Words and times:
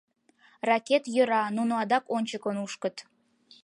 Ракет 0.69 1.03
йӧра, 1.15 1.43
нуно 1.57 1.73
адак 1.81 2.05
ончыко 2.15 2.49
нушкыт. 2.55 2.95